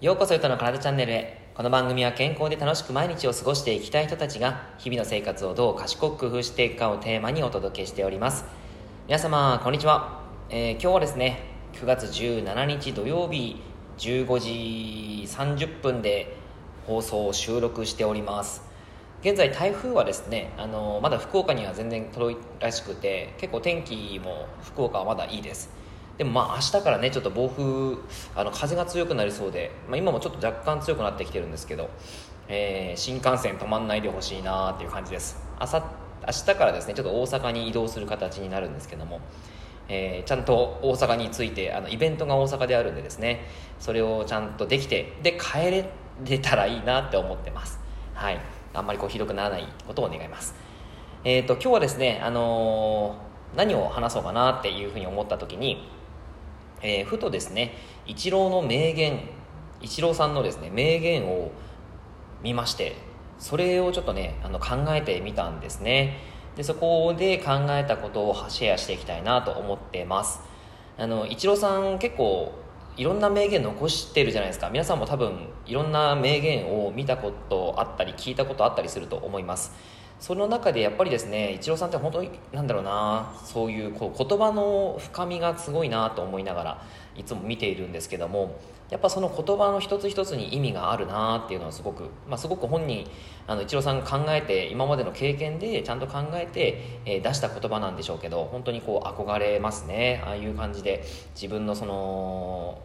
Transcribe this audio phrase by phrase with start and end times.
[0.00, 1.50] ようこそゆとの体チャンネルへ。
[1.56, 8.44] この番組は健康で楽しく毎日を過ごしていきたい人たちが日々の生活をどう賢く工夫していくかをテーマにお届けしております。
[9.08, 11.40] 皆様こんにちは、えー、今日はですね
[11.72, 13.60] 9月17日土曜日
[13.98, 16.36] 15時30分で
[16.86, 18.62] 放送を収録しております。
[19.22, 25.87] 現在台風はですねあのまだ福岡には全然届いらしくて結構天気も福岡はまだいいです。
[26.18, 27.96] でもまあ明日からねちょっと暴風
[28.34, 31.88] あの風が強くなりそうで、まあ、今もちょっと若干強くなってきてるんですけど、
[32.48, 35.38] えー、新幹線止まんないでほしいなっていう感じです。
[35.58, 35.78] 朝
[36.26, 39.20] 明日からですねちょっと大阪に移動する形になるんですけども、
[39.88, 43.46] えー、ちゃんと大阪についてあのイベントが大阪であるんでですね
[43.78, 45.88] それをちゃんとできてで帰れ
[46.24, 47.78] れたらいいなって思ってます。
[48.14, 48.40] はい。
[48.74, 50.54] あんまりこうひどくならないことを願います。
[51.22, 55.88] えっ、ー、と今日はですねあのー、何を話そうかなっていうふうに思った時に
[56.82, 57.74] えー、ふとですね
[58.06, 59.20] イチローの名言
[59.80, 61.50] イチローさんのですね名言を
[62.42, 62.96] 見まして
[63.38, 66.18] それをちょっとねあの考えてみたんですね。
[66.56, 70.40] でそこで考えたことをシェアしていきたいなと思ってます。
[70.96, 72.52] あのイチローさん結構
[72.96, 74.68] いろんな名言残してるじゃないですか。
[74.70, 79.72] 皆さんも多分いろんな名言を見たことあったり聞いたことあったりすると思います。
[80.20, 86.82] その中でやっぱりですねイチローさんって本当になんだろうなそういうこう言葉の深みがすごいなと思いながら
[87.16, 88.58] いつも見ているんですけども
[88.90, 93.06] やっぱその言葉の一つ一つに意味があるなっていうのはすごく、まあ、すごく本人
[93.46, 102.80] あのイチローさんが考えて今までの経験でちゃんと考えて、えー、出した言葉なんでしょうけど本当にこう憧れますねああいう感じで自分のその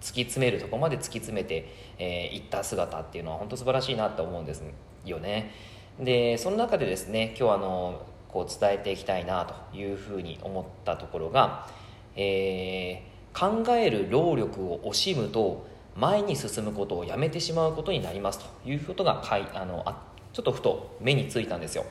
[0.00, 1.62] 突き詰めるとこまで突き詰めてい、
[1.98, 4.64] えー、った姿っていうのは本当素晴らしいなと思うんです
[5.04, 5.52] よね。
[6.00, 11.68] でその中でですね今日あのこう伝えていきたいなというふうに思ったところが、
[12.16, 20.02] えー、考える労力を惜しむと前に進むことをやめてしまうことになりますということがかいあのあ
[20.34, 21.86] ちょっとふと目についたんですよ。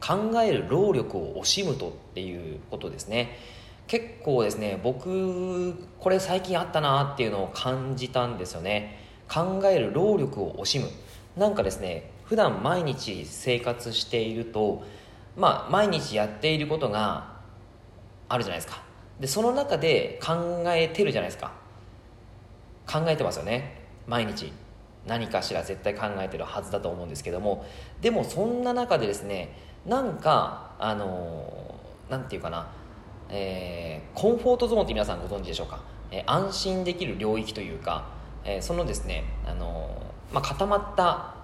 [0.00, 3.38] 考える労力を惜しむとっていうことですね。
[3.86, 8.98] 結構ですね僕これ最近あったなっていうのを感じたんですよね。
[9.26, 10.88] 考える労力を惜しむ。
[11.38, 14.84] なんかですね普段毎日生活していると
[15.36, 17.38] まあ毎日やっていることが
[18.28, 18.82] あるじゃないですか。
[19.18, 21.52] でその中で考えてるじゃないですか。
[22.86, 23.82] 考えてますよね。
[24.06, 24.52] 毎日。
[25.06, 27.64] 何かしら絶対考えてるはずだと思うんですけども。
[28.02, 29.56] でもそんな中でですね
[29.86, 31.74] なんかあの
[32.10, 32.68] 何て言うかな、
[33.30, 38.08] えー、コンフォートゾーンって皆さんご存知でしょうか、えー、安心できる領域というか、
[38.44, 39.88] えー、そのですねあの、
[40.32, 41.37] まあ、固まった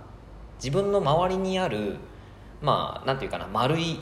[0.64, 1.96] 自分の周りにある
[2.62, 4.00] まあなんていうかな丸い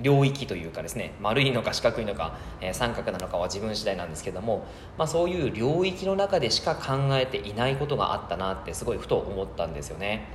[0.00, 4.64] 領域というかですね丸いのか四角いのか、えー、三角なのかは自分次第なんですけども、
[4.96, 10.28] まあ、そういう領域の中でしか考えていないことがあったなってすごいふと思ったんですよね。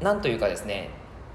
[0.00, 0.90] なんというかですね、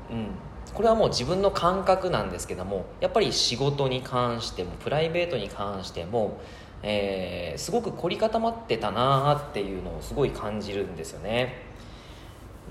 [0.09, 0.27] うん、
[0.73, 6.39] これはもう自分の感覚なんですけどもやっぱり仕事に関してもプライベートに関しても、
[6.83, 11.71] えー、すごく凝り固まってたなっていうのをすごい感じるんですよね。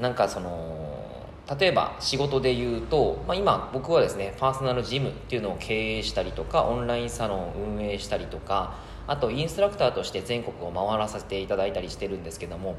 [0.00, 1.10] なんかその
[1.59, 8.76] 例えば仕事で言うと、まあ、今僕はですねパーソナルジムっていうのを経営したりとかオンラインサロンを運営したりとか
[9.09, 12.76] あとインストラクターとして全国を回らせていただいたりしてるんですけども、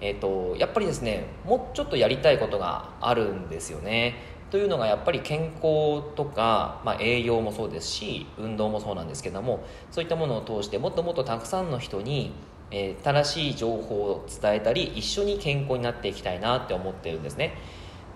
[0.00, 4.14] えーと、やっぱりですねもうちょっとやりたいことがあるんですよね
[4.52, 12.32] というのがやっぱり健康とか、まあ、栄養もそうですし運動もそうなんですけどもそういったものを通してもっともっとたくさんの人に
[12.72, 17.54] えー、正しい情報を伝えたり一緒に健康になっていきたいなって思ってるんですね。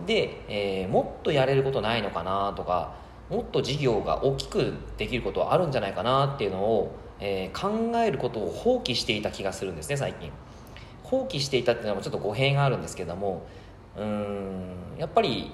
[0.07, 2.95] で、えー、もっとやれることないのかなとか
[3.29, 10.33] もっと事業が大きくできることはあるんじゃないかなっていうのを、えー、考えることを放棄していた気がするんですね最近。
[11.03, 13.47] 放棄していたっていうのもちょっと語弊があるんですけども
[13.97, 15.53] うーんやっぱり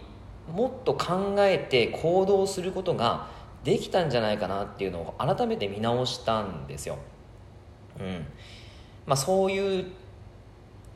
[0.51, 3.29] もっと考えて行動することが
[3.65, 6.99] できたんじゃないかなっていうのを改めて見直したんですよ。
[8.01, 8.27] うん、
[9.07, 9.87] まあ、そういう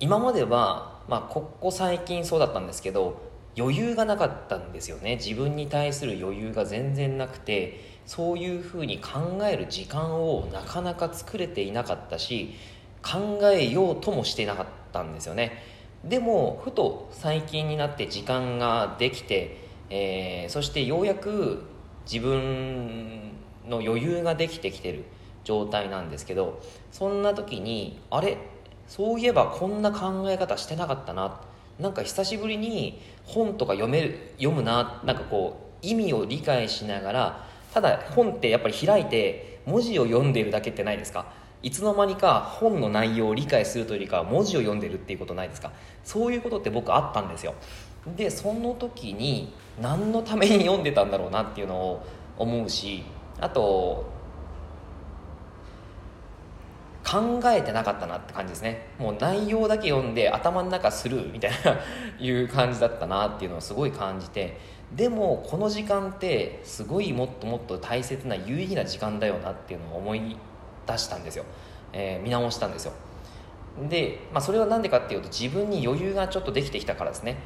[0.00, 3.20] 今までは、まあ、ここ最近そうだったんですけど
[3.56, 5.16] 余裕がなかったんですよね。
[5.16, 12.54] 自分に対する余裕が全然なくてそういうふうに考える時間をなかなか作れていなかったし
[13.02, 15.75] 考えようともしてなかったんですよね。
[16.06, 19.58] でもふと最近になって時間ができて、
[19.91, 21.64] えー、そしてようやく
[22.11, 23.32] 自分
[23.69, 25.05] の余裕ができてきてる
[25.43, 26.62] 状態なんですけど
[26.93, 28.38] そんな時にあれ？
[28.87, 31.41] そういえばこんな考え方してなかったな。
[31.81, 35.02] なんか久しぶりに本とか読める読むな。
[35.05, 41.26] なんかこう意味を理解しながらただ本ってやっぱり開いて文字を読んでるだけってないですか？
[41.66, 45.72] いつの間にか本の内容を理解するというよりかは文字を読んでるっていうことないですか？
[46.04, 47.54] そういうことって僕あったんですよ。
[48.16, 49.52] でその時に
[49.82, 52.06] 何のために読んでたんだろうなっていうのを
[52.38, 53.02] 思うし
[53.40, 54.06] あと
[57.04, 58.86] 考えてなかったなって感じですね。
[59.00, 61.80] もう内容だけ読んで頭の中するみたいな
[62.20, 64.60] いう感じだったなっていうのをすごい感じて。
[64.94, 70.36] でもこの時間ってすごいもっともっと大切な有意義な時間だよなっていうのを思い
[70.87, 71.44] 出したんですよ、
[71.93, 72.93] えー、見直したんですよ。
[73.88, 77.37] で、まあ、それは何でかっていうと自分に余裕がちょっとできてきたからですね。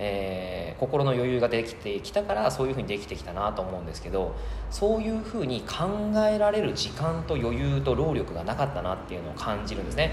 [0.00, 4.36] えー、心の余裕ができてきたからそういうふうにできてきたなと思うんですけど
[4.70, 10.12] そういうふうに考えられる時間と余裕と労力がなかったなっていうのを感じるんですね。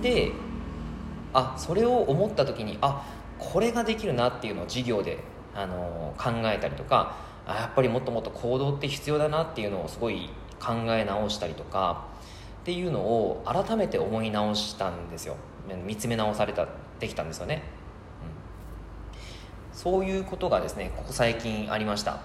[0.00, 0.30] で
[1.34, 3.04] あそれを思った時にあ
[3.38, 5.18] これができるなっていうのを授業で、
[5.54, 7.16] あの考えたりとか
[7.46, 12.06] あやっぱりもっともっと行動って必要だなっていうのをすごい考え直したりとか
[12.62, 15.36] っていうのを改めて思い直したんですよ。
[15.86, 16.66] 見つめ直された
[16.98, 17.62] できたんですよね。
[19.72, 19.78] うん。
[19.78, 22.20] そういうことがですねここ最近ありました。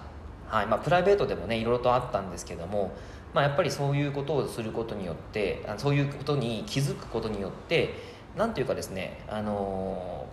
[0.48, 0.66] はい。
[0.66, 2.92] まあ、プライベートでもねいろいろとあったんですけども、
[3.32, 7.94] まあ、やっぱりそういうことをすることによってそういうことに気づくことによって
[8.36, 10.26] 何ていうかですねあの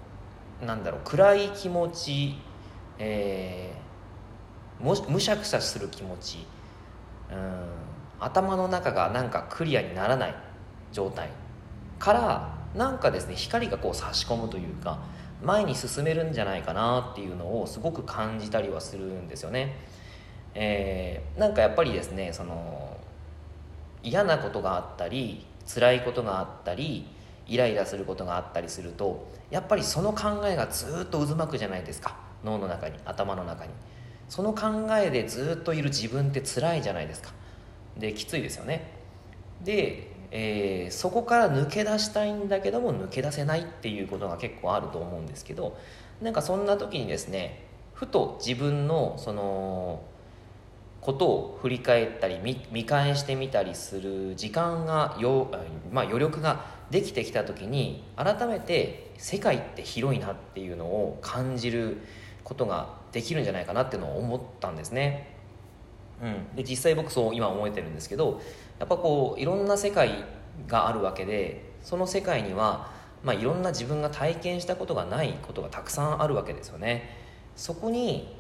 [0.62, 2.36] ー、なんだろう暗い気持ち、
[3.00, 6.46] えー、むしゃくしゃする気持ち。
[7.32, 7.81] うん。
[8.22, 10.36] 頭の中がなんかクリアにならない
[10.94, 11.30] 状態。
[12.00, 15.00] からなんかですね光がこう差し込むというか
[15.44, 19.76] 前に進めるんじゃないかなっていうのをすごく感じたりはするんですよね。
[20.54, 22.98] えー、なんかやっぱりですねその
[24.04, 27.08] 嫌なことがあったり辛いことがあったり
[27.48, 32.16] イライラすることがあったりするとやっぱりその考えがずっと渦巻くじゃないですか。
[32.44, 33.72] 脳の中に頭の中に。
[34.30, 37.32] その考えでずっといる自分って辛いじゃないですか。
[37.98, 38.92] できついですよね
[39.64, 45.78] でえー、そこから抜け出したいんだけども抜け出せないっていうことが結構あると思うんですけど
[46.22, 50.02] なんかそんな時にですねふと自分のその
[51.02, 52.40] ことを振り返ったり
[52.72, 55.52] 見返してみたりする時間がよ、
[55.92, 61.98] まあ、余力ができてきた時に改めて世界って広いなっていうのを感じる
[62.44, 65.41] ことができるんじゃないかなっていうのを思ったんですね。
[66.22, 68.42] うん、で実際僕そう今思えてるんですけど
[68.80, 70.24] やっぱこういろんな世界
[70.68, 72.92] があるわけでその世界には、
[73.24, 77.18] まあ、いろんな自分が体験したことがないことがたくさんあるわけですよね。
[77.56, 78.36] そこに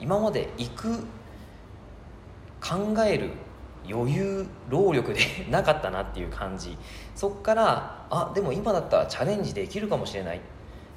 [0.00, 1.06] 今まで行く
[2.60, 3.30] 考える
[3.88, 5.20] 余裕労力で
[5.50, 6.76] なかったなっていう感じ。
[7.14, 10.40] そっからあでも今だったらチャレンジできるかもしれない。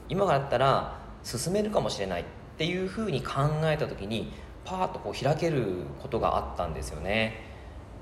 [0.10, 2.26] 今だったら進めるかもしれないっ
[2.58, 3.34] ていうふうに考
[3.64, 4.34] えた時に
[4.68, 7.42] パーッとこう開けることがあったんですよね。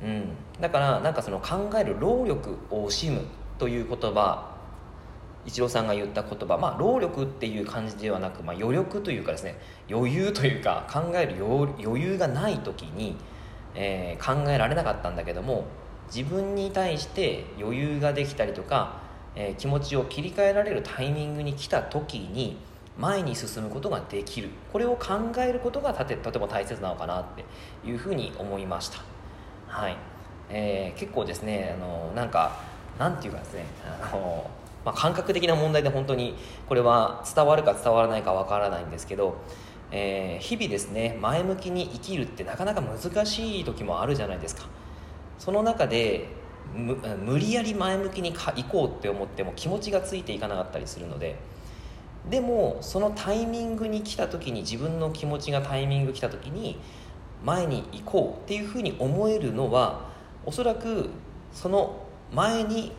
[0.04, 0.30] うん、
[0.60, 3.22] だからなんかその考える労力を惜しむ
[3.60, 4.56] という言葉
[5.46, 9.58] 一郎さんが言った言葉、まあ、労力っていう感じではなく、まあ、余力というかですね
[9.90, 13.16] 余裕というか考える余裕がない時に、
[13.76, 15.66] えー、考えられなかったんだけども
[16.14, 19.02] 自分に対して余裕ができたりとか、
[19.36, 22.58] えー、気持ちを切り替えられるタイミングに来た時に
[22.98, 24.50] 前に進むことができる。
[24.72, 27.44] これを考えることがとても大切なのかなって
[27.88, 29.00] いうふうに思いました。
[29.68, 29.98] はい。
[30.50, 32.60] えー、結構ですねあのなんか
[33.00, 34.50] なんていうかですねあの、
[34.86, 36.36] まあ、感覚的な問題で本当に
[36.68, 39.38] これは伝わるか伝わらないかわからないんですけど、
[39.92, 44.68] えー、日々ですね前向きに生きるってなかなか難しい時もあるじゃないですか。
[45.40, 46.30] その中で
[46.74, 51.36] 無理やり前向きに行こうって思っても気持ちがついていかなかったりするので
[52.30, 56.80] でもそのタイミングに来た時に自分の気持ちがタイミング来た時に
[57.44, 60.10] 前に行こうっていうふうに思えるのは
[60.46, 61.10] おそらく
[61.54, 62.04] その
[62.34, 62.92] 前に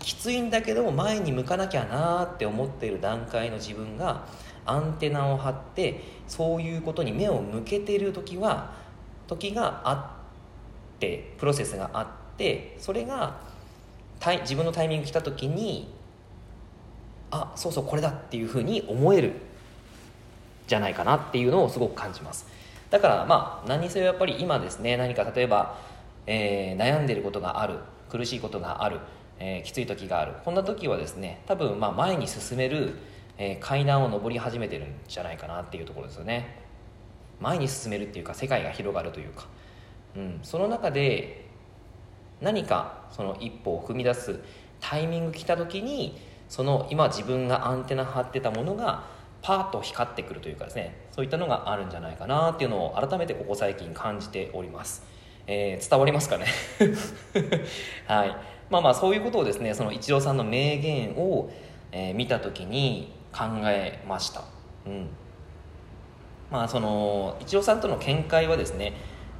[0.00, 4.26] きついんだけども前に向かなきゃなって思っている段階の自分が
[4.66, 8.74] アンテナを張ってそういうことに目を向けている時は
[9.28, 10.16] 時があ
[10.96, 13.40] ってプロセスがあってそれが
[14.42, 15.88] 自分のタイミング来た時に
[17.32, 19.32] あそうそうこれだっていうふうに思える
[20.68, 22.46] じゃないかなっていうのをすごく感じます。
[22.90, 25.78] だからまあ何にせよやっぱり今ですね何か例えば、
[26.26, 27.78] えー、悩んでることがある
[28.10, 29.00] 苦しいことがある、
[29.38, 30.34] えー、きつい時がある。
[30.44, 32.94] こんな時はですね多分まあ前に進める、
[33.38, 36.60] えー、階段を上り始めてるんじゃないかなっていうところですよね。
[37.40, 39.46] 前に進めるっていうか世界が広がるというか、
[40.16, 41.46] うん、その中で
[42.42, 44.38] 何かその一歩を踏み出す
[44.80, 46.20] タイミング来た時に
[46.52, 49.04] その今自分がアンテナ張ってたものが
[49.40, 55.02] パーッと光ってくるというかですねそういったのがあるんじゃないかなっていうのを改めてここ最近感じております、
[55.46, 56.44] えー、伝わりますかね？
[58.06, 58.36] はい。
[58.68, 61.50] まあまあそういうことをですねそのイチローさんの名言を、
[61.90, 64.42] えー、見た時に考えました。
[64.84, 65.08] うん。
[66.50, 68.92] まあそのイチローさんとの見解はですね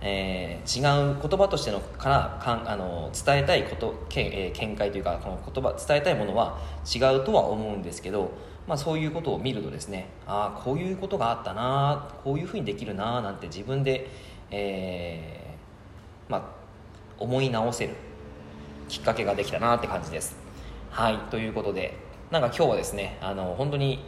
[0.04, 6.59] えー、違う言葉としてのからかんあの伝えたいことけ、えー、見解というかこの言葉伝えたいものは
[6.92, 8.32] 違うとは思うんですけど、
[8.66, 14.09] まあ、そういうことを見るとですねああこういうことがあったなこういうふうにできるななんて自分で、
[14.50, 16.42] えー、まあ、
[17.23, 17.94] 思い直せる
[18.88, 20.37] きっかけができたなって感じです。
[20.90, 21.97] はいということで
[22.30, 24.04] なんか今日はですねあの本当に、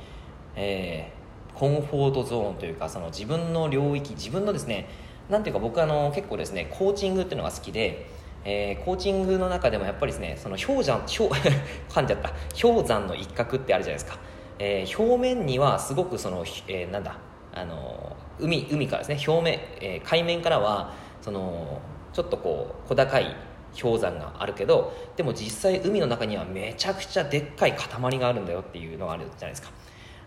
[0.56, 1.10] え、
[1.54, 4.88] コンフォートゾーンというかその自分の領域自分のですね
[5.28, 8.06] なんていうか僕あの結構ですねコーチングっていうのが好きで、
[8.44, 11.30] えー、コーチングの中でもやっぱりですねその氷山氷
[11.88, 12.32] 噛んじゃった。
[12.60, 14.18] 氷山の一角ってあるじゃないですか、
[14.58, 17.16] えー、表面にはすごくその、えー、なんだ
[17.54, 21.80] あの海海からですね表面、えー、海面からはその
[22.12, 23.34] ちょっとこう小高い
[23.80, 29.70] 氷山があるけどでも実際海の中にはめちゃくちゃでっかい塊があるんだよっていうのがあるじゃないですか。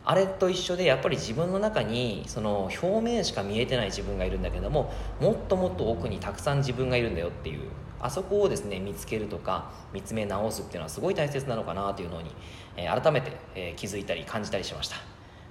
[0.10, 7.64] あれと一緒でやっぱり自分の中にその表面しか見えてない自分がいるんだけどももっともっと奥にたくさん自分がいるんだよっていう
[8.00, 12.32] あそこをですね見つけるとか見つめ直すっていうのはすごい大切なのかなというのに、
[12.78, 14.96] えー、改めて、えー、気づいたり感じたりしました。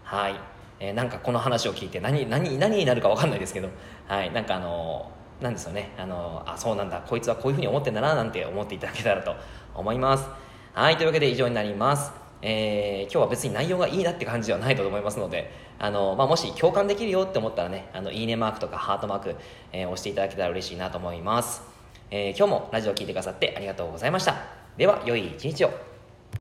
[0.05, 0.41] はい、
[0.81, 3.69] えー、なんかこの話を聞いて何何何になるか分かんないですけど
[4.09, 4.33] はい。
[4.33, 5.11] なんかあの
[5.43, 5.91] なんですよね。
[5.99, 7.03] あのあそうなんだ。
[7.07, 9.35] こいつはこういうふうに思ってんだななんて思っていただけたらと
[9.75, 10.27] 思います。
[10.73, 10.97] はい。
[10.97, 12.26] というわけで以上になります。
[12.43, 19.37] えー、今日は別に内容がいいなって感じではないと思いますのであの、まあ、もし共感できるよって思ったらねあのいいねマークとかハートマーク、
[19.73, 21.63] えー、押していただけたら嬉しいなと思います、
[22.11, 24.37] えー、今日もラジオ聴いてくださってありがとうございました。
[24.77, 25.96] では良い一日を。